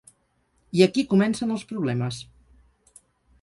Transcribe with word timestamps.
I 0.79 0.81
aquí 0.85 1.03
comencen 1.11 1.53
els 1.57 1.67
problemes. 1.73 2.19